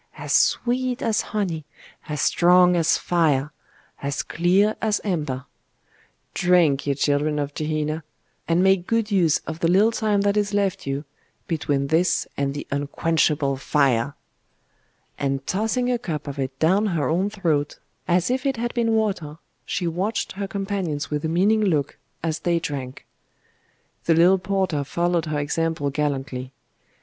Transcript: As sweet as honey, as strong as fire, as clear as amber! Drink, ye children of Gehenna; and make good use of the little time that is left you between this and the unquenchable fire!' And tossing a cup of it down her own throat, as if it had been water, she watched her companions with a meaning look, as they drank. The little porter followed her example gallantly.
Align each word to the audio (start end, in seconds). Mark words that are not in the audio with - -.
As 0.17 0.33
sweet 0.33 1.03
as 1.03 1.21
honey, 1.29 1.63
as 2.09 2.19
strong 2.21 2.75
as 2.75 2.97
fire, 2.97 3.51
as 4.01 4.23
clear 4.23 4.75
as 4.81 4.99
amber! 5.03 5.45
Drink, 6.33 6.87
ye 6.87 6.95
children 6.95 7.37
of 7.37 7.53
Gehenna; 7.53 8.03
and 8.47 8.63
make 8.63 8.87
good 8.87 9.11
use 9.11 9.37
of 9.45 9.59
the 9.59 9.67
little 9.67 9.91
time 9.91 10.21
that 10.21 10.35
is 10.37 10.55
left 10.55 10.87
you 10.87 11.05
between 11.47 11.85
this 11.85 12.27
and 12.35 12.55
the 12.55 12.65
unquenchable 12.71 13.57
fire!' 13.57 14.15
And 15.19 15.45
tossing 15.45 15.91
a 15.91 15.99
cup 15.99 16.27
of 16.27 16.39
it 16.39 16.57
down 16.57 16.87
her 16.97 17.07
own 17.07 17.29
throat, 17.29 17.77
as 18.07 18.31
if 18.31 18.43
it 18.43 18.57
had 18.57 18.73
been 18.73 18.93
water, 18.95 19.37
she 19.67 19.85
watched 19.85 20.31
her 20.31 20.47
companions 20.47 21.11
with 21.11 21.23
a 21.25 21.29
meaning 21.29 21.61
look, 21.63 21.99
as 22.23 22.39
they 22.39 22.57
drank. 22.57 23.05
The 24.05 24.15
little 24.15 24.39
porter 24.39 24.83
followed 24.83 25.27
her 25.27 25.37
example 25.37 25.91
gallantly. 25.91 26.53